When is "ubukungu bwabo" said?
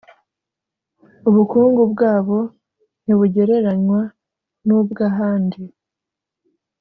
1.29-2.39